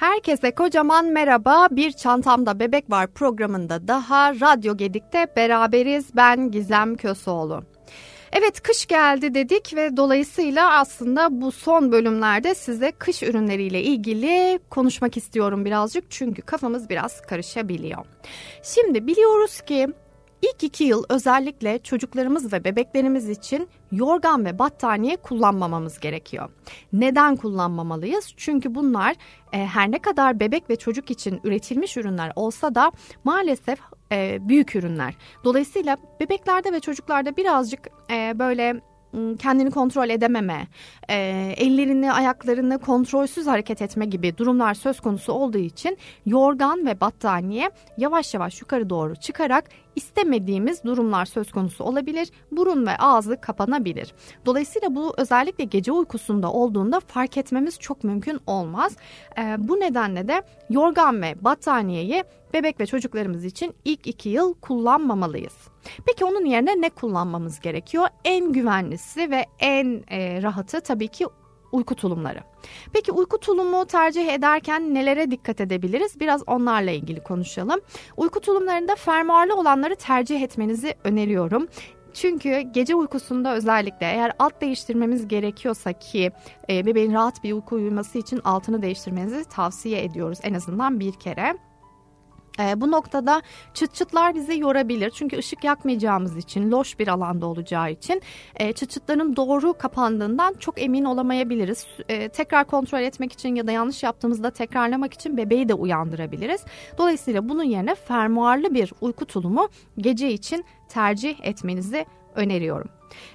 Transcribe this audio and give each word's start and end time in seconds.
Herkese 0.00 0.50
kocaman 0.54 1.06
merhaba. 1.06 1.68
Bir 1.70 1.92
Çantamda 1.92 2.60
Bebek 2.60 2.90
Var 2.90 3.06
programında 3.06 3.88
daha 3.88 4.34
Radyo 4.34 4.76
Gedik'te 4.76 5.26
beraberiz. 5.36 6.16
Ben 6.16 6.50
Gizem 6.50 6.96
Kösoğlu. 6.96 7.62
Evet 8.32 8.62
kış 8.62 8.86
geldi 8.86 9.34
dedik 9.34 9.76
ve 9.76 9.96
dolayısıyla 9.96 10.78
aslında 10.78 11.40
bu 11.40 11.52
son 11.52 11.92
bölümlerde 11.92 12.54
size 12.54 12.92
kış 12.92 13.22
ürünleriyle 13.22 13.82
ilgili 13.82 14.58
konuşmak 14.70 15.16
istiyorum 15.16 15.64
birazcık. 15.64 16.10
Çünkü 16.10 16.42
kafamız 16.42 16.90
biraz 16.90 17.22
karışabiliyor. 17.22 18.04
Şimdi 18.62 19.06
biliyoruz 19.06 19.60
ki 19.60 19.88
İlk 20.42 20.64
iki 20.64 20.84
yıl 20.84 21.04
özellikle 21.08 21.78
çocuklarımız 21.78 22.52
ve 22.52 22.64
bebeklerimiz 22.64 23.28
için 23.28 23.68
yorgan 23.92 24.44
ve 24.44 24.58
battaniye 24.58 25.16
kullanmamamız 25.16 26.00
gerekiyor. 26.00 26.48
Neden 26.92 27.36
kullanmamalıyız? 27.36 28.34
Çünkü 28.36 28.74
bunlar 28.74 29.16
e, 29.52 29.66
her 29.66 29.90
ne 29.90 29.98
kadar 29.98 30.40
bebek 30.40 30.70
ve 30.70 30.76
çocuk 30.76 31.10
için 31.10 31.40
üretilmiş 31.44 31.96
ürünler 31.96 32.32
olsa 32.36 32.74
da 32.74 32.92
maalesef 33.24 33.78
e, 34.12 34.38
büyük 34.48 34.76
ürünler. 34.76 35.14
Dolayısıyla 35.44 35.96
bebeklerde 36.20 36.72
ve 36.72 36.80
çocuklarda 36.80 37.36
birazcık 37.36 37.80
e, 38.10 38.38
böyle 38.38 38.80
kendini 39.38 39.70
kontrol 39.70 40.08
edememe, 40.08 40.66
e, 41.08 41.14
ellerini 41.56 42.12
ayaklarını 42.12 42.78
kontrolsüz 42.78 43.46
hareket 43.46 43.82
etme 43.82 44.06
gibi 44.06 44.38
durumlar 44.38 44.74
söz 44.74 45.00
konusu 45.00 45.32
olduğu 45.32 45.58
için 45.58 45.98
yorgan 46.26 46.86
ve 46.86 47.00
battaniye 47.00 47.70
yavaş 47.98 48.34
yavaş 48.34 48.60
yukarı 48.60 48.90
doğru 48.90 49.16
çıkarak 49.16 49.64
istemediğimiz 49.96 50.84
durumlar 50.84 51.24
söz 51.24 51.52
konusu 51.52 51.84
olabilir. 51.84 52.30
Burun 52.52 52.86
ve 52.86 52.96
ağzı 52.98 53.40
kapanabilir. 53.40 54.14
Dolayısıyla 54.46 54.94
bu 54.94 55.14
özellikle 55.16 55.64
gece 55.64 55.92
uykusunda 55.92 56.52
olduğunda 56.52 57.00
fark 57.00 57.36
etmemiz 57.36 57.78
çok 57.78 58.04
mümkün 58.04 58.40
olmaz. 58.46 58.96
E, 59.38 59.56
bu 59.58 59.80
nedenle 59.80 60.28
de 60.28 60.42
yorgan 60.70 61.22
ve 61.22 61.34
battaniyeyi 61.44 62.24
bebek 62.54 62.80
ve 62.80 62.86
çocuklarımız 62.86 63.44
için 63.44 63.74
ilk 63.84 64.06
iki 64.06 64.28
yıl 64.28 64.54
kullanmamalıyız. 64.54 65.54
Peki 66.06 66.24
onun 66.24 66.44
yerine 66.44 66.80
ne 66.80 66.90
kullanmamız 66.90 67.60
gerekiyor? 67.60 68.06
En 68.24 68.52
güvenlisi 68.52 69.30
ve 69.30 69.46
en 69.58 70.04
e, 70.10 70.42
rahatı 70.42 70.80
tabii 70.80 71.08
ki 71.08 71.26
uyku 71.72 71.94
tulumları. 71.94 72.40
Peki 72.92 73.12
uyku 73.12 73.38
tulumu 73.38 73.86
tercih 73.86 74.28
ederken 74.28 74.94
nelere 74.94 75.30
dikkat 75.30 75.60
edebiliriz? 75.60 76.20
Biraz 76.20 76.42
onlarla 76.46 76.90
ilgili 76.90 77.22
konuşalım. 77.22 77.80
Uyku 78.16 78.40
tulumlarında 78.40 78.94
fermuarlı 78.94 79.56
olanları 79.56 79.96
tercih 79.96 80.42
etmenizi 80.42 80.94
öneriyorum. 81.04 81.68
Çünkü 82.14 82.60
gece 82.60 82.94
uykusunda 82.94 83.54
özellikle 83.54 84.06
eğer 84.06 84.32
alt 84.38 84.60
değiştirmemiz 84.60 85.28
gerekiyorsa 85.28 85.92
ki 85.92 86.30
e, 86.70 86.86
bebeğin 86.86 87.12
rahat 87.12 87.44
bir 87.44 87.52
uyku 87.52 87.74
uyuması 87.74 88.18
için 88.18 88.40
altını 88.44 88.82
değiştirmenizi 88.82 89.44
tavsiye 89.44 90.04
ediyoruz 90.04 90.38
en 90.42 90.54
azından 90.54 91.00
bir 91.00 91.12
kere. 91.12 91.54
E, 92.60 92.80
bu 92.80 92.90
noktada 92.90 93.42
çıt 93.74 93.94
çıtlar 93.94 94.34
bizi 94.34 94.58
yorabilir. 94.58 95.10
Çünkü 95.10 95.38
ışık 95.38 95.64
yakmayacağımız 95.64 96.36
için, 96.36 96.70
loş 96.70 96.98
bir 96.98 97.08
alanda 97.08 97.46
olacağı 97.46 97.90
için 97.90 98.22
e, 98.56 98.72
çıt 98.72 98.90
çıtların 98.90 99.36
doğru 99.36 99.72
kapandığından 99.72 100.54
çok 100.54 100.82
emin 100.82 101.04
olamayabiliriz. 101.04 101.86
E, 102.08 102.28
tekrar 102.28 102.64
kontrol 102.64 103.00
etmek 103.00 103.32
için 103.32 103.54
ya 103.54 103.66
da 103.66 103.72
yanlış 103.72 104.02
yaptığımızda 104.02 104.50
tekrarlamak 104.50 105.14
için 105.14 105.36
bebeği 105.36 105.68
de 105.68 105.74
uyandırabiliriz. 105.74 106.60
Dolayısıyla 106.98 107.48
bunun 107.48 107.64
yerine 107.64 107.94
fermuarlı 107.94 108.74
bir 108.74 108.92
uyku 109.00 109.24
tulumu 109.24 109.68
gece 109.98 110.32
için 110.32 110.64
tercih 110.88 111.36
etmenizi 111.42 112.06
öneriyorum. 112.34 112.88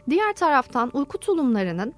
Diğer 0.09 0.33
taraftan 0.33 0.91
uyku 0.93 1.17
tulumlarının 1.17 1.93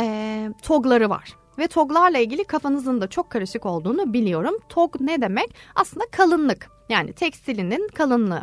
e, 0.00 0.48
togları 0.62 1.10
var 1.10 1.39
ve 1.60 1.66
toglarla 1.66 2.18
ilgili 2.18 2.44
kafanızın 2.44 3.00
da 3.00 3.06
çok 3.06 3.30
karışık 3.30 3.66
olduğunu 3.66 4.12
biliyorum. 4.12 4.58
Tog 4.68 5.00
ne 5.00 5.20
demek? 5.20 5.54
Aslında 5.74 6.04
kalınlık 6.10 6.70
yani 6.88 7.12
tekstilinin 7.12 7.88
kalınlığı. 7.88 8.42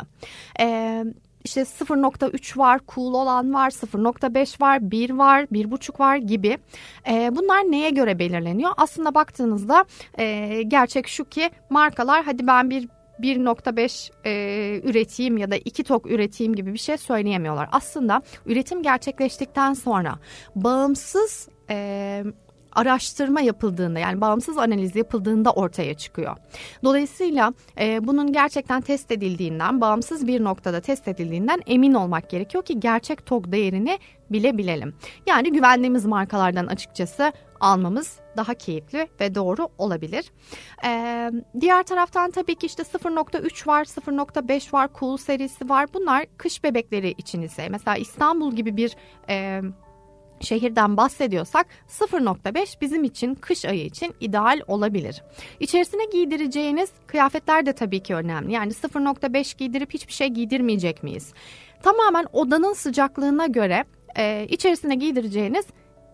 Ee, 0.60 1.04
işte 1.44 1.60
0.3 1.60 2.58
var, 2.58 2.80
cool 2.88 3.14
olan 3.14 3.54
var, 3.54 3.70
0.5 3.70 4.60
var, 4.60 4.90
1 4.90 5.10
var, 5.10 5.42
1.5 5.42 6.00
var 6.00 6.16
gibi. 6.16 6.58
E, 7.10 7.36
bunlar 7.36 7.60
neye 7.60 7.90
göre 7.90 8.18
belirleniyor? 8.18 8.70
Aslında 8.76 9.14
baktığınızda 9.14 9.84
e, 10.18 10.62
gerçek 10.62 11.08
şu 11.08 11.24
ki 11.24 11.50
markalar 11.70 12.24
hadi 12.24 12.46
ben 12.46 12.70
bir 12.70 12.88
1.5 13.20 14.10
e, 14.24 14.80
üreteyim 14.88 15.36
ya 15.36 15.50
da 15.50 15.56
2 15.56 15.84
tok 15.84 16.10
üreteyim 16.10 16.54
gibi 16.54 16.72
bir 16.72 16.78
şey 16.78 16.96
söyleyemiyorlar. 16.96 17.68
Aslında 17.72 18.22
üretim 18.46 18.82
gerçekleştikten 18.82 19.72
sonra 19.72 20.18
bağımsız 20.54 21.48
e, 21.70 22.24
araştırma 22.72 23.40
yapıldığında 23.40 23.98
yani 23.98 24.20
bağımsız 24.20 24.58
analiz 24.58 24.96
yapıldığında 24.96 25.52
ortaya 25.52 25.94
çıkıyor. 25.94 26.36
Dolayısıyla 26.84 27.52
e, 27.80 28.06
bunun 28.06 28.32
gerçekten 28.32 28.80
test 28.80 29.12
edildiğinden, 29.12 29.80
bağımsız 29.80 30.26
bir 30.26 30.44
noktada 30.44 30.80
test 30.80 31.08
edildiğinden 31.08 31.62
emin 31.66 31.94
olmak 31.94 32.30
gerekiyor 32.30 32.64
ki 32.64 32.80
gerçek 32.80 33.26
TOG 33.26 33.52
değerini 33.52 33.98
bilebilelim. 34.30 34.94
Yani 35.26 35.52
güvendiğimiz 35.52 36.04
markalardan 36.04 36.66
açıkçası 36.66 37.32
almamız 37.60 38.18
daha 38.36 38.54
keyifli 38.54 39.08
ve 39.20 39.34
doğru 39.34 39.68
olabilir. 39.78 40.32
Ee, 40.84 41.30
diğer 41.60 41.82
taraftan 41.82 42.30
tabii 42.30 42.54
ki 42.54 42.66
işte 42.66 42.82
0.3 42.82 43.66
var, 43.66 43.84
0.5 43.84 44.72
var, 44.72 44.88
Cool 45.00 45.16
serisi 45.16 45.68
var. 45.68 45.86
Bunlar 45.94 46.26
kış 46.36 46.64
bebekleri 46.64 47.10
için 47.18 47.42
ise 47.42 47.68
mesela 47.68 47.96
İstanbul 47.96 48.52
gibi 48.52 48.76
bir 48.76 48.96
e, 49.28 49.62
şehirden 50.40 50.96
bahsediyorsak 50.96 51.66
0.5 51.88 52.80
bizim 52.80 53.04
için 53.04 53.34
kış 53.34 53.64
ayı 53.64 53.84
için 53.84 54.14
ideal 54.20 54.60
olabilir. 54.66 55.22
İçerisine 55.60 56.04
giydireceğiniz 56.04 56.90
kıyafetler 57.06 57.66
de 57.66 57.72
tabii 57.72 58.00
ki 58.00 58.14
önemli. 58.14 58.52
Yani 58.52 58.72
0.5 58.72 59.58
giydirip 59.58 59.94
hiçbir 59.94 60.12
şey 60.12 60.28
giydirmeyecek 60.28 61.02
miyiz? 61.02 61.32
Tamamen 61.82 62.26
odanın 62.32 62.72
sıcaklığına 62.72 63.46
göre 63.46 63.84
e, 64.16 64.46
içerisine 64.48 64.94
giydireceğiniz 64.94 65.66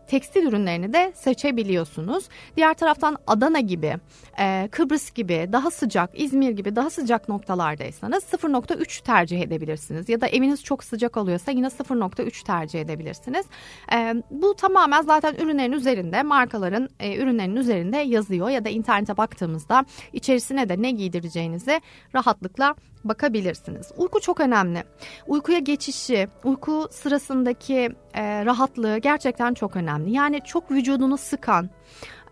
tekstil 0.08 0.46
ürünlerini 0.46 0.92
de 0.92 1.12
seçebiliyorsunuz. 1.14 2.28
Diğer 2.56 2.74
taraftan 2.74 3.16
Adana 3.26 3.60
gibi, 3.60 3.96
e, 4.38 4.68
Kıbrıs 4.70 5.10
gibi 5.10 5.48
daha 5.52 5.70
sıcak, 5.70 6.10
İzmir 6.20 6.50
gibi 6.50 6.76
daha 6.76 6.90
sıcak 6.90 7.28
noktalardaysanız 7.28 8.24
0.3 8.24 9.02
tercih 9.02 9.40
edebilirsiniz. 9.40 10.08
Ya 10.08 10.20
da 10.20 10.26
eviniz 10.26 10.64
çok 10.64 10.84
sıcak 10.84 11.16
oluyorsa 11.16 11.50
yine 11.50 11.66
0.3 11.66 12.44
tercih 12.44 12.80
edebilirsiniz. 12.80 13.46
E, 13.92 14.14
bu 14.30 14.54
tamamen 14.54 15.02
zaten 15.02 15.34
ürünlerin 15.34 15.72
üzerinde, 15.72 16.22
markaların 16.22 16.88
e, 17.00 17.16
ürünlerin 17.16 17.56
üzerinde 17.56 17.96
yazıyor 17.96 18.48
ya 18.48 18.64
da 18.64 18.68
internete 18.68 19.16
baktığımızda 19.16 19.84
içerisine 20.12 20.68
de 20.68 20.82
ne 20.82 20.90
giydireceğinizi 20.90 21.80
rahatlıkla 22.14 22.74
bakabilirsiniz. 23.04 23.92
Uyku 23.96 24.20
çok 24.20 24.40
önemli. 24.40 24.84
Uykuya 25.26 25.58
geçişi, 25.58 26.28
uyku 26.44 26.88
sırasındaki 26.90 27.90
e, 28.14 28.44
rahatlığı 28.44 28.98
gerçekten 28.98 29.54
çok 29.54 29.76
önemli. 29.76 30.12
Yani 30.12 30.40
çok 30.44 30.70
vücudunu 30.70 31.18
sıkan, 31.18 31.70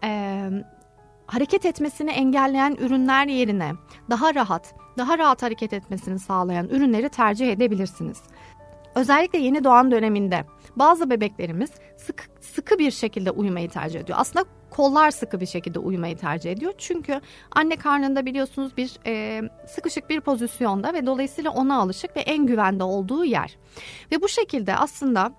e, 0.05 0.41
hareket 1.27 1.67
etmesini 1.67 2.11
engelleyen 2.11 2.77
ürünler 2.81 3.27
yerine 3.27 3.73
daha 4.11 4.35
rahat, 4.35 4.75
daha 4.99 5.19
rahat 5.19 5.43
hareket 5.43 5.73
etmesini 5.73 6.19
sağlayan 6.19 6.69
ürünleri 6.69 7.09
tercih 7.09 7.53
edebilirsiniz. 7.53 8.23
Özellikle 8.95 9.39
yeni 9.39 9.65
doğan 9.65 9.91
döneminde 9.91 10.45
bazı 10.77 11.11
bebeklerimiz 11.11 11.71
sıkı, 11.97 12.25
sıkı 12.55 12.79
bir 12.79 12.91
şekilde 12.91 13.31
uyumayı 13.31 13.69
tercih 13.69 14.01
ediyor. 14.01 14.19
Aslında 14.21 14.45
kollar 14.71 15.11
sıkı 15.11 15.41
bir 15.41 15.47
şekilde 15.47 15.79
uyumayı 15.79 16.17
tercih 16.17 16.53
ediyor. 16.53 16.73
Çünkü 16.79 17.21
anne 17.53 17.77
karnında 17.77 18.27
biliyorsunuz 18.27 18.77
bir 18.77 18.99
e, 19.07 19.43
sıkışık 19.67 20.11
bir 20.11 20.21
pozisyonda 20.21 20.95
ve 20.95 21.07
dolayısıyla 21.07 21.51
ona 21.51 21.79
alışık 21.79 22.17
ve 22.17 22.21
en 22.21 22.47
güvende 22.47 22.85
olduğu 22.85 23.25
yer. 23.25 23.57
Ve 24.13 24.23
bu 24.23 24.29
şekilde 24.29 24.77
aslında 24.77 25.33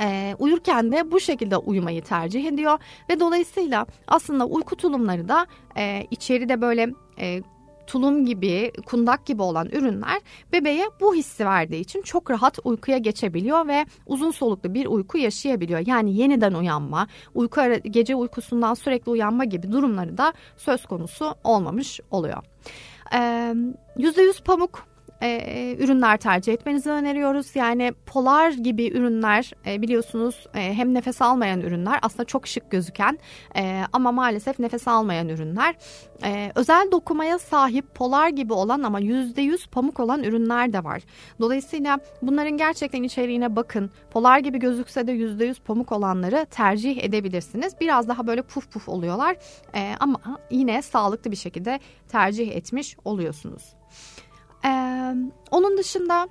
e, 0.00 0.36
uyurken 0.38 0.92
de 0.92 1.10
bu 1.10 1.20
şekilde 1.20 1.56
uyumayı 1.56 2.02
tercih 2.02 2.46
ediyor 2.46 2.78
ve 3.08 3.20
dolayısıyla 3.20 3.86
aslında 4.08 4.46
uyku 4.46 4.76
tulumları 4.76 5.28
da 5.28 5.46
e, 5.76 6.06
içeride 6.10 6.60
böyle 6.60 6.90
e, 7.18 7.42
tulum 7.92 8.26
gibi, 8.26 8.72
kundak 8.86 9.26
gibi 9.26 9.42
olan 9.42 9.66
ürünler 9.66 10.20
bebeğe 10.52 10.84
bu 11.00 11.14
hissi 11.14 11.46
verdiği 11.46 11.80
için 11.80 12.02
çok 12.02 12.30
rahat 12.30 12.58
uykuya 12.64 12.98
geçebiliyor 12.98 13.68
ve 13.68 13.86
uzun 14.06 14.30
soluklu 14.30 14.74
bir 14.74 14.86
uyku 14.86 15.18
yaşayabiliyor. 15.18 15.86
Yani 15.86 16.16
yeniden 16.16 16.54
uyanma, 16.54 17.06
uyku 17.34 17.60
gece 17.84 18.14
uykusundan 18.14 18.74
sürekli 18.74 19.10
uyanma 19.10 19.44
gibi 19.44 19.72
durumları 19.72 20.18
da 20.18 20.32
söz 20.56 20.86
konusu 20.86 21.34
olmamış 21.44 22.00
oluyor. 22.10 22.42
Ee, 23.14 23.54
%100 23.96 24.42
pamuk 24.44 24.91
e, 25.22 25.76
ürünler 25.78 26.16
tercih 26.16 26.52
etmenizi 26.52 26.90
öneriyoruz. 26.90 27.56
Yani 27.56 27.92
polar 28.06 28.50
gibi 28.50 28.88
ürünler 28.88 29.52
e, 29.66 29.82
biliyorsunuz 29.82 30.46
e, 30.54 30.74
hem 30.74 30.94
nefes 30.94 31.22
almayan 31.22 31.60
ürünler 31.60 31.98
aslında 32.02 32.24
çok 32.24 32.46
şık 32.46 32.70
gözüken 32.70 33.18
e, 33.56 33.82
ama 33.92 34.12
maalesef 34.12 34.58
nefes 34.58 34.88
almayan 34.88 35.28
ürünler. 35.28 35.74
E, 36.24 36.52
özel 36.54 36.88
dokumaya 36.92 37.38
sahip 37.38 37.94
polar 37.94 38.28
gibi 38.28 38.52
olan 38.52 38.82
ama 38.82 39.00
%100 39.00 39.68
pamuk 39.70 40.00
olan 40.00 40.22
ürünler 40.22 40.72
de 40.72 40.84
var. 40.84 41.02
Dolayısıyla 41.40 41.98
bunların 42.22 42.56
gerçekten 42.56 43.02
içeriğine 43.02 43.56
bakın. 43.56 43.90
Polar 44.10 44.38
gibi 44.38 44.58
gözükse 44.58 45.06
de 45.06 45.12
%100 45.12 45.62
pamuk 45.62 45.92
olanları 45.92 46.46
tercih 46.50 47.04
edebilirsiniz. 47.04 47.74
Biraz 47.80 48.08
daha 48.08 48.26
böyle 48.26 48.42
puf 48.42 48.70
puf 48.70 48.88
oluyorlar 48.88 49.36
e, 49.74 49.92
ama 50.00 50.20
yine 50.50 50.82
sağlıklı 50.82 51.30
bir 51.30 51.36
şekilde 51.36 51.80
tercih 52.08 52.56
etmiş 52.56 52.96
oluyorsunuz. 53.04 53.62
Ee, 54.64 55.14
onun 55.50 55.78
dışında 55.78 56.28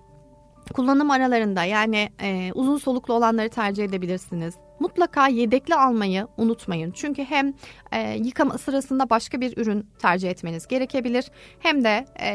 kullanım 0.73 1.11
aralarında 1.11 1.63
yani 1.63 2.09
e, 2.21 2.51
uzun 2.53 2.77
soluklu 2.77 3.13
olanları 3.13 3.49
tercih 3.49 3.85
edebilirsiniz. 3.85 4.53
Mutlaka 4.81 5.27
yedekli 5.27 5.75
almayı 5.75 6.27
unutmayın. 6.37 6.91
Çünkü 6.91 7.23
hem 7.23 7.53
e, 7.91 8.17
yıkama 8.17 8.57
sırasında 8.57 9.09
başka 9.09 9.41
bir 9.41 9.57
ürün 9.57 9.87
tercih 9.99 10.29
etmeniz 10.29 10.67
gerekebilir. 10.67 11.25
Hem 11.59 11.83
de 11.83 12.05
e, 12.19 12.29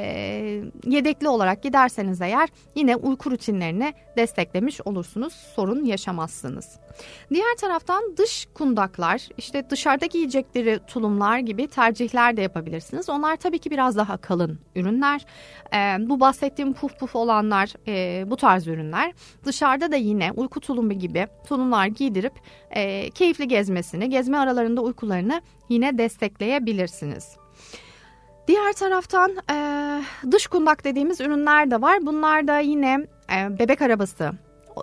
yedekli 0.85 1.29
olarak 1.29 1.63
giderseniz 1.63 2.21
eğer 2.21 2.49
yine 2.75 2.97
uyku 2.97 3.31
rutinlerini 3.31 3.95
desteklemiş 4.17 4.81
olursunuz. 4.81 5.33
Sorun 5.33 5.85
yaşamazsınız. 5.85 6.79
Diğer 7.31 7.57
taraftan 7.61 8.17
dış 8.17 8.49
kundaklar, 8.55 9.29
işte 9.39 9.71
dışarıda 9.71 10.07
giyecekleri 10.07 10.81
tulumlar 10.87 11.39
gibi 11.39 11.67
tercihler 11.67 12.37
de 12.37 12.43
yapabilirsiniz. 12.43 13.09
Onlar 13.09 13.37
tabii 13.37 13.59
ki 13.59 13.71
biraz 13.71 13.97
daha 13.97 14.17
kalın 14.17 14.59
ürünler. 14.77 15.27
E, 15.75 16.09
bu 16.09 16.21
bahsettiğim 16.21 16.73
puf 16.73 16.99
puf 16.99 17.17
olanlar 17.17 17.73
e, 17.89 18.25
bu 18.31 18.37
tarz 18.37 18.67
ürünler. 18.67 19.13
Dışarıda 19.45 19.93
da 19.93 19.97
yine 19.97 20.33
uyku 20.33 20.61
tulumu 20.61 20.93
gibi 20.93 21.27
tulumlar 21.49 21.87
giydirip 21.87 22.36
e, 22.71 23.11
keyifli 23.11 23.49
gezmesini, 23.49 24.11
gezme 24.11 24.39
aralarında 24.39 24.81
uykularını 24.81 25.43
yine 25.69 25.99
destekleyebilirsiniz. 25.99 27.37
Diğer 28.49 28.73
taraftan 28.73 29.37
e, 29.51 29.57
dış 30.31 30.47
kundak 30.47 30.85
dediğimiz 30.85 31.21
ürünler 31.21 31.71
de 31.71 31.83
var. 31.83 32.07
Bunlar 32.07 32.47
da 32.49 32.59
yine 32.59 33.07
e, 33.37 33.59
bebek 33.59 33.83
arabası, 33.83 34.31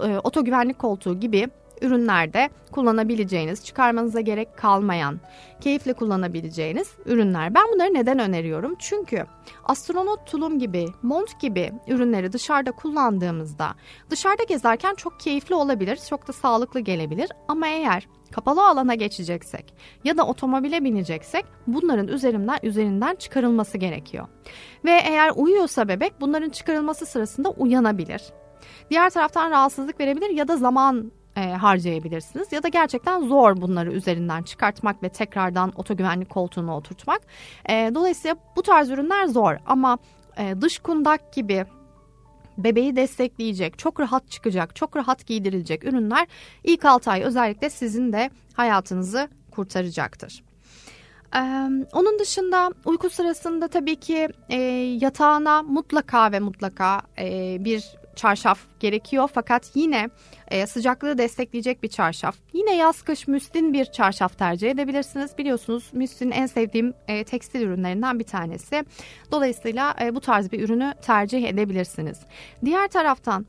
e, 0.04 0.18
oto 0.18 0.46
güvenlik 0.46 0.80
koltuğu 0.80 1.20
gibi 1.20 1.48
ürünlerde 1.84 2.50
kullanabileceğiniz, 2.72 3.66
çıkarmanıza 3.66 4.22
gerek 4.22 4.58
kalmayan, 4.58 5.20
keyifle 5.62 5.94
kullanabileceğiniz 5.94 6.92
ürünler. 7.06 7.56
Ben 7.56 7.64
bunları 7.74 7.94
neden 7.94 8.20
öneriyorum? 8.20 8.76
Çünkü 8.80 9.26
astronot 9.64 10.28
tulum 10.28 10.60
gibi, 10.60 10.86
mont 11.02 11.40
gibi 11.40 11.72
ürünleri 11.88 12.34
dışarıda 12.34 12.72
kullandığımızda 12.72 13.76
dışarıda 14.10 14.44
gezerken 14.44 14.96
çok 14.96 15.20
keyifli 15.20 15.56
olabilir, 15.56 16.00
çok 16.10 16.28
da 16.28 16.34
sağlıklı 16.34 16.80
gelebilir 16.80 17.30
ama 17.48 17.68
eğer 17.68 18.08
kapalı 18.32 18.68
alana 18.68 18.96
geçeceksek 18.96 19.74
ya 20.04 20.18
da 20.18 20.28
otomobile 20.28 20.84
bineceksek 20.84 21.46
bunların 21.68 22.08
üzerinden 22.08 22.60
üzerinden 22.64 23.16
çıkarılması 23.16 23.78
gerekiyor. 23.78 24.28
Ve 24.86 24.92
eğer 24.92 25.32
uyuyorsa 25.36 25.88
bebek 25.88 26.22
bunların 26.22 26.50
çıkarılması 26.50 27.06
sırasında 27.06 27.50
uyanabilir. 27.50 28.22
Diğer 28.90 29.10
taraftan 29.10 29.52
rahatsızlık 29.52 30.00
verebilir 30.00 30.30
ya 30.30 30.48
da 30.48 30.58
zaman 30.58 31.12
e, 31.36 31.52
harcayabilirsiniz. 31.52 32.52
Ya 32.52 32.64
da 32.64 32.68
gerçekten 32.68 33.28
zor 33.28 33.62
bunları 33.62 33.92
üzerinden 33.92 34.44
çıkartmak 34.44 35.04
ve 35.04 35.10
tekrardan 35.10 35.74
otogüvenlik 35.76 36.30
koltuğuna 36.30 36.78
oturtmak. 36.78 37.22
E, 37.70 37.92
dolayısıyla 37.96 38.36
bu 38.56 38.62
tarz 38.62 38.90
ürünler 38.90 39.26
zor 39.26 39.56
ama 39.66 39.98
e, 40.38 40.62
dış 40.62 40.80
kundak 40.80 41.34
gibi 41.34 41.66
bebeği 42.58 42.96
destekleyecek, 42.96 43.80
çok 43.80 44.00
rahat 44.00 44.32
çıkacak, 44.32 44.76
çok 44.76 44.96
rahat 44.96 45.26
giydirilecek 45.26 45.84
ürünler 45.84 46.28
ilk 46.64 46.86
6 46.86 47.12
ay 47.12 47.24
özellikle 47.24 47.70
sizin 47.70 48.14
de 48.14 48.30
hayatınızı 48.54 49.28
kurtaracaktır. 49.52 50.44
Ee, 51.36 51.40
onun 51.94 52.20
dışında 52.20 52.72
uyku 52.86 53.10
sırasında 53.10 53.68
tabii 53.68 53.96
ki 53.96 54.28
e, 54.50 54.58
yatağına 55.02 55.64
mutlaka 55.64 56.32
ve 56.32 56.40
mutlaka 56.40 57.02
e, 57.20 57.58
bir 57.66 57.84
çarşaf 58.16 58.60
gerekiyor 58.80 59.30
fakat 59.34 59.72
yine 59.76 60.10
e, 60.54 60.68
sıcaklığı 60.68 61.18
destekleyecek 61.18 61.84
bir 61.84 61.88
çarşaf. 61.88 62.36
Yine 62.54 62.76
yaz 62.76 63.02
kış 63.02 63.28
müslin 63.28 63.74
bir 63.74 63.86
çarşaf 63.86 64.38
tercih 64.38 64.72
edebilirsiniz. 64.72 65.38
Biliyorsunuz 65.38 65.90
müslin 65.94 66.32
en 66.32 66.46
sevdiğim 66.46 66.94
e, 67.08 67.24
tekstil 67.24 67.62
ürünlerinden 67.62 68.20
bir 68.20 68.24
tanesi. 68.24 68.86
Dolayısıyla 69.32 69.96
e, 70.02 70.16
bu 70.16 70.20
tarz 70.20 70.52
bir 70.52 70.64
ürünü 70.64 70.94
tercih 71.02 71.48
edebilirsiniz. 71.48 72.20
Diğer 72.66 72.88
taraftan 72.88 73.46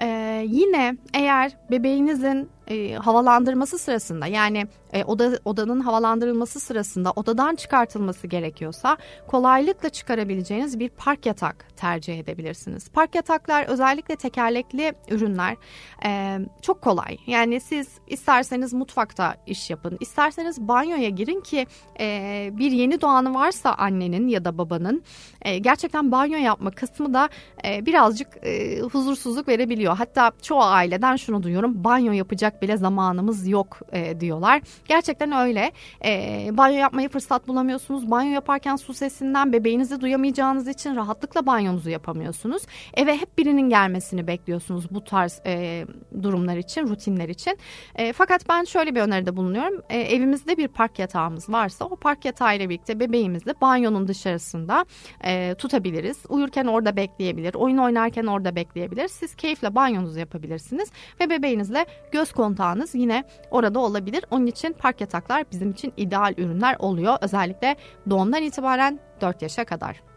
ee, 0.00 0.44
yine 0.48 0.96
eğer 1.14 1.56
bebeğinizin 1.70 2.50
e, 2.68 2.94
havalandırması 2.94 3.78
sırasında 3.78 4.26
yani 4.26 4.66
e, 4.92 5.04
oda 5.04 5.38
odanın 5.44 5.80
havalandırılması 5.80 6.60
sırasında 6.60 7.12
odadan 7.16 7.54
çıkartılması 7.54 8.26
gerekiyorsa 8.26 8.96
kolaylıkla 9.26 9.88
çıkarabileceğiniz 9.88 10.78
bir 10.78 10.88
park 10.88 11.26
yatak 11.26 11.66
tercih 11.76 12.18
edebilirsiniz. 12.18 12.88
Park 12.88 13.14
yataklar 13.14 13.64
özellikle 13.68 14.16
tekerlekli 14.16 14.92
ürünler 15.10 15.56
e, 16.04 16.38
çok 16.62 16.82
kolay. 16.82 17.16
Yani 17.26 17.60
siz 17.60 17.88
isterseniz 18.06 18.72
mutfakta 18.72 19.36
iş 19.46 19.70
yapın, 19.70 19.96
isterseniz 20.00 20.60
banyoya 20.60 21.08
girin 21.08 21.40
ki 21.40 21.66
e, 22.00 22.50
bir 22.52 22.70
yeni 22.70 23.00
doğanı 23.00 23.34
varsa 23.34 23.72
annenin 23.72 24.28
ya 24.28 24.44
da 24.44 24.58
babanın 24.58 25.02
e, 25.42 25.58
gerçekten 25.58 26.12
banyo 26.12 26.38
yapma 26.38 26.70
kısmı 26.70 27.14
da 27.14 27.28
e, 27.64 27.86
birazcık 27.86 28.28
e, 28.42 28.80
huzursuzluk 28.80 29.48
verebiliyor. 29.48 29.96
Hatta 29.96 30.32
çoğu 30.42 30.62
aileden 30.62 31.16
şunu 31.16 31.42
duyuyorum 31.42 31.84
banyo 31.84 32.12
yapacak 32.12 32.62
bile 32.62 32.76
zamanımız 32.76 33.48
yok 33.48 33.78
e, 33.92 34.20
diyorlar. 34.20 34.62
Gerçekten 34.88 35.32
öyle. 35.32 35.72
E, 36.04 36.50
banyo 36.52 36.76
yapmayı 36.76 37.08
fırsat 37.08 37.48
bulamıyorsunuz. 37.48 38.10
Banyo 38.10 38.30
yaparken 38.30 38.76
su 38.76 38.94
sesinden 38.94 39.52
bebeğinizi 39.52 40.00
duyamayacağınız 40.00 40.68
için 40.68 40.96
rahatlıkla 40.96 41.46
banyonuzu 41.46 41.90
yapamıyorsunuz. 41.90 42.62
Eve 42.94 43.16
hep 43.16 43.38
birinin 43.38 43.68
gelmesini 43.68 44.26
bekliyorsunuz 44.26 44.90
bu 44.90 45.04
tarz 45.04 45.40
e, 45.46 45.86
durumlar 46.28 46.56
için, 46.56 46.88
rutinler 46.88 47.28
için. 47.28 47.58
E, 47.94 48.12
fakat 48.12 48.48
ben 48.48 48.64
şöyle 48.64 48.94
bir 48.94 49.00
öneride 49.00 49.36
bulunuyorum. 49.36 49.82
E, 49.88 49.98
evimizde 49.98 50.56
bir 50.56 50.68
park 50.68 50.98
yatağımız 50.98 51.48
varsa 51.48 51.84
o 51.84 51.96
park 51.96 52.24
yatağı 52.24 52.56
ile 52.56 52.68
birlikte 52.68 53.00
bebeğimizi 53.00 53.54
banyonun 53.60 54.08
dışarısında 54.08 54.84
e, 55.24 55.54
tutabiliriz. 55.54 56.18
Uyurken 56.28 56.66
orada 56.66 56.96
bekleyebilir. 56.96 57.54
Oyun 57.54 57.78
oynarken 57.78 58.26
orada 58.26 58.56
bekleyebilir. 58.56 59.08
Siz 59.08 59.34
keyifle 59.34 59.74
banyonuzu 59.74 60.18
yapabilirsiniz 60.18 60.88
ve 61.20 61.30
bebeğinizle 61.30 61.86
göz 62.12 62.32
kontağınız 62.32 62.94
yine 62.94 63.24
orada 63.50 63.78
olabilir. 63.78 64.24
Onun 64.30 64.46
için 64.46 64.72
park 64.72 65.00
yataklar 65.00 65.44
bizim 65.52 65.70
için 65.70 65.92
ideal 65.96 66.34
ürünler 66.36 66.76
oluyor. 66.78 67.16
Özellikle 67.20 67.76
doğumdan 68.10 68.42
itibaren 68.42 69.00
4 69.20 69.42
yaşa 69.42 69.64
kadar. 69.64 70.07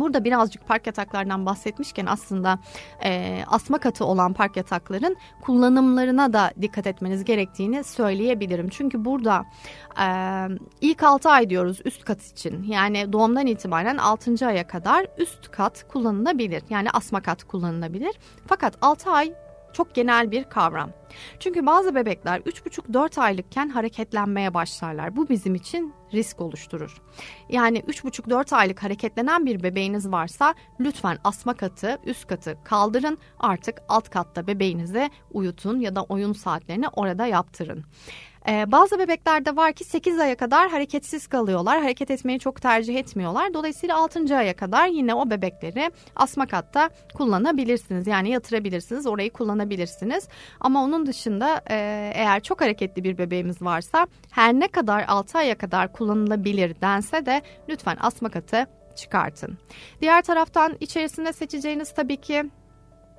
Burada 0.00 0.24
birazcık 0.24 0.68
park 0.68 0.86
yataklarından 0.86 1.46
bahsetmişken 1.46 2.06
aslında 2.06 2.58
e, 3.04 3.42
asma 3.46 3.78
katı 3.78 4.04
olan 4.04 4.32
park 4.32 4.56
yatakların 4.56 5.16
kullanımlarına 5.40 6.32
da 6.32 6.50
dikkat 6.62 6.86
etmeniz 6.86 7.24
gerektiğini 7.24 7.84
söyleyebilirim. 7.84 8.68
Çünkü 8.68 9.04
burada 9.04 9.44
e, 10.00 10.06
ilk 10.80 11.02
6 11.02 11.30
ay 11.30 11.50
diyoruz 11.50 11.80
üst 11.84 12.04
kat 12.04 12.26
için 12.26 12.62
yani 12.62 13.12
doğumdan 13.12 13.46
itibaren 13.46 13.96
6. 13.96 14.46
aya 14.46 14.66
kadar 14.66 15.06
üst 15.18 15.50
kat 15.50 15.88
kullanılabilir. 15.88 16.62
Yani 16.70 16.90
asma 16.90 17.20
kat 17.20 17.44
kullanılabilir. 17.44 18.18
Fakat 18.46 18.74
6 18.80 19.10
ay 19.10 19.34
çok 19.78 19.94
genel 19.94 20.30
bir 20.30 20.44
kavram. 20.44 20.90
Çünkü 21.40 21.66
bazı 21.66 21.94
bebekler 21.94 22.40
3,5-4 22.40 23.20
aylıkken 23.20 23.68
hareketlenmeye 23.68 24.54
başlarlar. 24.54 25.16
Bu 25.16 25.28
bizim 25.28 25.54
için 25.54 25.94
risk 26.12 26.40
oluşturur. 26.40 27.02
Yani 27.48 27.80
3,5-4 27.80 28.56
aylık 28.56 28.82
hareketlenen 28.82 29.46
bir 29.46 29.62
bebeğiniz 29.62 30.10
varsa 30.10 30.54
lütfen 30.80 31.18
asma 31.24 31.54
katı, 31.54 31.98
üst 32.04 32.26
katı 32.26 32.58
kaldırın. 32.64 33.18
Artık 33.38 33.82
alt 33.88 34.10
katta 34.10 34.46
bebeğinizi 34.46 35.10
uyutun 35.32 35.80
ya 35.80 35.96
da 35.96 36.02
oyun 36.02 36.32
saatlerini 36.32 36.88
orada 36.88 37.26
yaptırın. 37.26 37.84
Ee, 38.48 38.72
bazı 38.72 38.98
bebeklerde 38.98 39.56
var 39.56 39.72
ki 39.72 39.84
8 39.84 40.18
aya 40.18 40.36
kadar 40.36 40.70
hareketsiz 40.70 41.26
kalıyorlar. 41.26 41.82
Hareket 41.82 42.10
etmeyi 42.10 42.38
çok 42.38 42.62
tercih 42.62 42.96
etmiyorlar. 42.96 43.54
Dolayısıyla 43.54 43.96
6. 43.96 44.36
aya 44.36 44.56
kadar 44.56 44.88
yine 44.88 45.14
o 45.14 45.30
bebekleri 45.30 45.90
asma 46.16 46.46
katta 46.46 46.90
kullanabilirsiniz. 47.14 48.06
Yani 48.06 48.30
yatırabilirsiniz, 48.30 49.06
orayı 49.06 49.32
kullanabilirsiniz. 49.32 50.28
Ama 50.60 50.84
onun 50.84 51.06
dışında 51.06 51.60
e, 51.70 51.76
eğer 52.14 52.42
çok 52.42 52.60
hareketli 52.60 53.04
bir 53.04 53.18
bebeğimiz 53.18 53.62
varsa 53.62 54.06
her 54.30 54.54
ne 54.54 54.68
kadar 54.68 55.04
6 55.08 55.38
aya 55.38 55.58
kadar 55.58 55.92
kullanılabilir 55.92 56.80
dense 56.80 57.26
de 57.26 57.42
lütfen 57.68 57.96
asma 58.00 58.28
katı 58.28 58.66
çıkartın. 58.96 59.58
Diğer 60.00 60.22
taraftan 60.22 60.76
içerisinde 60.80 61.32
seçeceğiniz 61.32 61.94
tabii 61.94 62.16
ki 62.16 62.44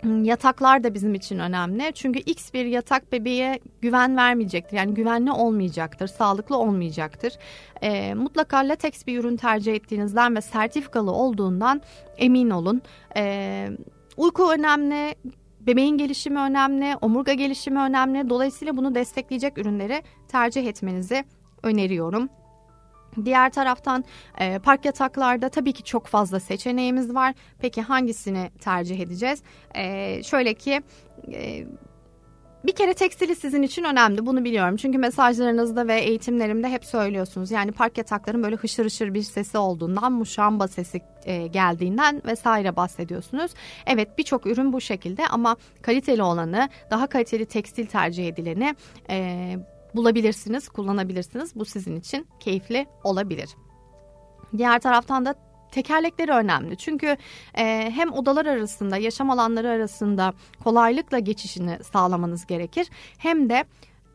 yataklar 0.03 0.83
da 0.83 0.93
bizim 0.93 1.15
için 1.15 1.39
önemli. 1.39 1.91
Çünkü 1.95 2.19
X 2.19 2.53
bir 2.53 2.65
yatak 2.65 3.11
bebeğe 3.11 3.59
güven 3.81 4.17
vermeyecektir. 4.17 4.77
Yani 4.77 4.93
güvenli 4.93 5.31
olmayacaktır, 5.31 6.07
sağlıklı 6.07 6.57
olmayacaktır. 6.57 7.33
E, 7.81 8.13
mutlaka 8.13 8.57
lateks 8.57 9.07
bir 9.07 9.19
ürün 9.19 9.37
tercih 9.37 9.73
ettiğinizden 9.73 10.35
ve 10.35 10.41
sertifikalı 10.41 11.11
olduğundan 11.11 11.81
emin 12.17 12.49
olun. 12.49 12.81
E, 13.15 13.67
uyku 14.17 14.51
önemli, 14.51 15.15
bebeğin 15.59 15.97
gelişimi 15.97 16.39
önemli, 16.39 16.95
omurga 17.01 17.33
gelişimi 17.33 17.79
önemli. 17.79 18.29
Dolayısıyla 18.29 18.77
bunu 18.77 18.95
destekleyecek 18.95 19.57
ürünleri 19.57 20.03
tercih 20.27 20.67
etmenizi 20.67 21.23
öneriyorum. 21.63 22.29
Diğer 23.25 23.49
taraftan 23.51 24.03
e, 24.37 24.59
park 24.59 24.85
yataklarda 24.85 25.49
tabii 25.49 25.73
ki 25.73 25.83
çok 25.83 26.07
fazla 26.07 26.39
seçeneğimiz 26.39 27.15
var. 27.15 27.33
Peki 27.59 27.81
hangisini 27.81 28.49
tercih 28.59 28.99
edeceğiz? 28.99 29.43
E, 29.75 30.23
şöyle 30.23 30.53
ki 30.53 30.81
e, 31.33 31.65
bir 32.65 32.71
kere 32.71 32.93
tekstili 32.93 33.35
sizin 33.35 33.61
için 33.61 33.83
önemli 33.83 34.25
bunu 34.25 34.43
biliyorum. 34.43 34.75
Çünkü 34.75 34.97
mesajlarınızda 34.97 35.87
ve 35.87 35.99
eğitimlerimde 35.99 36.69
hep 36.69 36.85
söylüyorsunuz. 36.85 37.51
Yani 37.51 37.71
park 37.71 37.97
yatakların 37.97 38.43
böyle 38.43 38.55
hışır 38.55 38.85
hışır 38.85 39.13
bir 39.13 39.21
sesi 39.21 39.57
olduğundan, 39.57 40.11
muşamba 40.13 40.67
sesi 40.67 41.01
e, 41.25 41.47
geldiğinden 41.47 42.21
vesaire 42.25 42.75
bahsediyorsunuz. 42.75 43.51
Evet 43.85 44.17
birçok 44.17 44.45
ürün 44.45 44.73
bu 44.73 44.81
şekilde 44.81 45.27
ama 45.27 45.55
kaliteli 45.81 46.23
olanı, 46.23 46.69
daha 46.91 47.07
kaliteli 47.07 47.45
tekstil 47.45 47.85
tercih 47.85 48.27
edileni... 48.27 48.75
E, 49.09 49.55
bulabilirsiniz, 49.95 50.69
kullanabilirsiniz. 50.69 51.55
Bu 51.55 51.65
sizin 51.65 51.95
için 51.95 52.27
keyifli 52.39 52.87
olabilir. 53.03 53.49
Diğer 54.57 54.79
taraftan 54.79 55.25
da 55.25 55.35
tekerlekleri 55.71 56.31
önemli. 56.31 56.77
Çünkü 56.77 57.17
e, 57.57 57.91
hem 57.95 58.13
odalar 58.13 58.45
arasında, 58.45 58.97
yaşam 58.97 59.29
alanları 59.29 59.69
arasında 59.69 60.33
kolaylıkla 60.63 61.19
geçişini 61.19 61.83
sağlamanız 61.83 62.45
gerekir. 62.45 62.89
Hem 63.17 63.49
de 63.49 63.65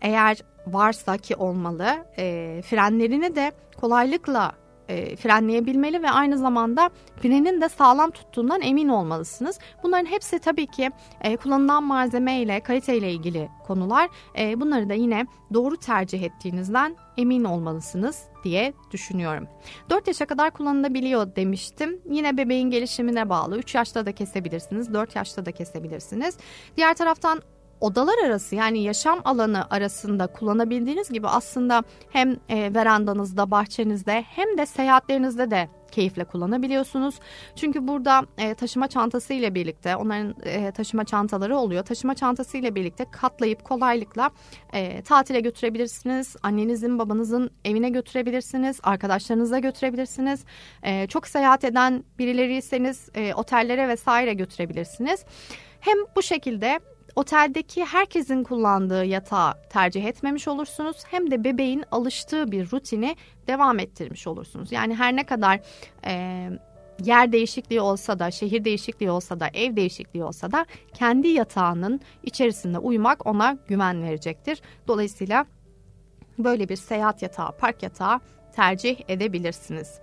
eğer 0.00 0.38
varsa 0.66 1.18
ki 1.18 1.36
olmalı, 1.36 2.06
e, 2.18 2.62
frenlerini 2.66 3.36
de 3.36 3.52
kolaylıkla 3.80 4.52
e, 4.88 5.16
frenleyebilmeli 5.16 6.02
ve 6.02 6.10
aynı 6.10 6.38
zamanda 6.38 6.90
frenin 7.22 7.60
de 7.60 7.68
sağlam 7.68 8.10
tuttuğundan 8.10 8.60
emin 8.62 8.88
olmalısınız. 8.88 9.58
Bunların 9.82 10.06
hepsi 10.06 10.38
tabii 10.38 10.66
ki 10.66 10.90
e, 11.20 11.36
kullanılan 11.36 11.84
malzeme 11.84 12.40
ile 12.40 12.60
kalite 12.60 12.98
ilgili 12.98 13.48
konular. 13.66 14.08
E, 14.38 14.60
bunları 14.60 14.88
da 14.88 14.94
yine 14.94 15.26
doğru 15.54 15.76
tercih 15.76 16.22
ettiğinizden 16.22 16.96
emin 17.16 17.44
olmalısınız 17.44 18.22
diye 18.44 18.72
düşünüyorum. 18.90 19.48
4 19.90 20.06
yaşa 20.06 20.26
kadar 20.26 20.50
kullanılabiliyor 20.50 21.36
demiştim. 21.36 22.00
Yine 22.10 22.36
bebeğin 22.36 22.70
gelişimine 22.70 23.28
bağlı. 23.28 23.58
3 23.58 23.74
yaşta 23.74 24.06
da 24.06 24.12
kesebilirsiniz, 24.12 24.94
4 24.94 25.16
yaşta 25.16 25.46
da 25.46 25.52
kesebilirsiniz. 25.52 26.36
Diğer 26.76 26.94
taraftan 26.94 27.42
odalar 27.80 28.24
arası 28.26 28.54
yani 28.54 28.82
yaşam 28.82 29.20
alanı 29.24 29.70
arasında 29.70 30.26
kullanabildiğiniz 30.26 31.08
gibi 31.08 31.28
aslında 31.28 31.82
hem 32.10 32.36
e, 32.48 32.74
verandanızda, 32.74 33.50
bahçenizde 33.50 34.22
hem 34.22 34.58
de 34.58 34.66
seyahatlerinizde 34.66 35.50
de 35.50 35.68
keyifle 35.94 36.24
kullanabiliyorsunuz. 36.24 37.14
Çünkü 37.56 37.88
burada 37.88 38.26
e, 38.38 38.54
taşıma 38.54 38.88
çantası 38.88 39.32
ile 39.32 39.54
birlikte 39.54 39.96
onların 39.96 40.34
e, 40.44 40.70
taşıma 40.70 41.04
çantaları 41.04 41.56
oluyor. 41.56 41.84
Taşıma 41.84 42.14
çantası 42.14 42.56
ile 42.58 42.74
birlikte 42.74 43.06
katlayıp 43.10 43.64
kolaylıkla 43.64 44.30
e, 44.72 45.02
tatile 45.02 45.40
götürebilirsiniz. 45.40 46.36
Annenizin 46.42 46.98
babanızın 46.98 47.50
evine 47.64 47.88
götürebilirsiniz. 47.90 48.80
Arkadaşlarınıza 48.82 49.58
götürebilirsiniz. 49.58 50.44
E, 50.82 51.06
çok 51.06 51.26
seyahat 51.26 51.64
eden 51.64 52.04
birileriyseniz 52.18 53.08
e, 53.14 53.34
otellere 53.34 53.88
vesaire 53.88 54.34
götürebilirsiniz. 54.34 55.24
Hem 55.80 55.98
bu 56.16 56.22
şekilde 56.22 56.80
oteldeki 57.16 57.84
herkesin 57.84 58.44
kullandığı 58.44 59.04
yatağı 59.04 59.54
tercih 59.70 60.04
etmemiş 60.04 60.48
olursunuz 60.48 60.96
hem 61.10 61.30
de 61.30 61.44
bebeğin 61.44 61.84
alıştığı 61.90 62.52
bir 62.52 62.70
rutini 62.70 63.16
devam 63.46 63.78
ettirmiş 63.78 64.26
olursunuz. 64.26 64.72
Yani 64.72 64.94
her 64.94 65.16
ne 65.16 65.24
kadar 65.24 65.60
e, 66.06 66.50
yer 67.04 67.32
değişikliği 67.32 67.80
olsa 67.80 68.18
da, 68.18 68.30
şehir 68.30 68.64
değişikliği 68.64 69.10
olsa 69.10 69.40
da, 69.40 69.48
ev 69.54 69.76
değişikliği 69.76 70.24
olsa 70.24 70.52
da 70.52 70.66
kendi 70.94 71.28
yatağının 71.28 72.00
içerisinde 72.22 72.78
uyumak 72.78 73.26
ona 73.26 73.58
güven 73.68 74.02
verecektir. 74.02 74.62
Dolayısıyla 74.88 75.46
böyle 76.38 76.68
bir 76.68 76.76
seyahat 76.76 77.22
yatağı, 77.22 77.56
park 77.56 77.82
yatağı 77.82 78.20
tercih 78.56 78.96
edebilirsiniz. 79.08 79.98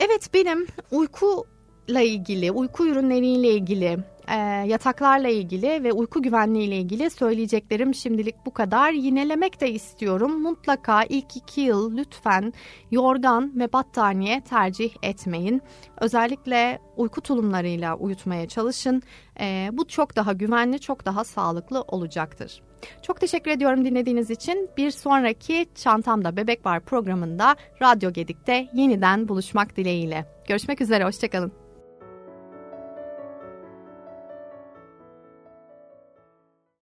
Evet 0.00 0.30
benim 0.34 0.66
uykuyla 0.90 2.00
ilgili, 2.00 2.50
uyku 2.50 2.86
ürünleriyle 2.86 3.48
ilgili 3.48 3.98
e, 4.28 4.36
yataklarla 4.66 5.28
ilgili 5.28 5.84
ve 5.84 5.92
uyku 5.92 6.22
güvenliği 6.22 6.68
ile 6.68 6.76
ilgili 6.76 7.10
söyleyeceklerim 7.10 7.94
şimdilik 7.94 8.34
bu 8.46 8.54
kadar. 8.54 8.92
Yinelemek 8.92 9.60
de 9.60 9.70
istiyorum. 9.70 10.42
Mutlaka 10.42 11.04
ilk 11.04 11.36
iki 11.36 11.60
yıl 11.60 11.96
lütfen 11.96 12.52
yorgan 12.90 13.52
ve 13.60 13.72
battaniye 13.72 14.40
tercih 14.40 14.90
etmeyin. 15.02 15.62
Özellikle 16.00 16.78
uyku 16.96 17.20
tulumlarıyla 17.20 17.96
uyutmaya 17.96 18.48
çalışın. 18.48 19.02
E, 19.40 19.68
bu 19.72 19.88
çok 19.88 20.16
daha 20.16 20.32
güvenli, 20.32 20.80
çok 20.80 21.04
daha 21.04 21.24
sağlıklı 21.24 21.82
olacaktır. 21.82 22.62
Çok 23.02 23.20
teşekkür 23.20 23.50
ediyorum 23.50 23.84
dinlediğiniz 23.84 24.30
için. 24.30 24.70
Bir 24.76 24.90
sonraki 24.90 25.66
Çantamda 25.74 26.36
Bebek 26.36 26.66
Var 26.66 26.80
programında 26.80 27.56
Radyo 27.82 28.12
Gedik'te 28.12 28.68
yeniden 28.74 29.28
buluşmak 29.28 29.76
dileğiyle. 29.76 30.26
Görüşmek 30.48 30.80
üzere, 30.80 31.04
hoşçakalın. 31.04 31.65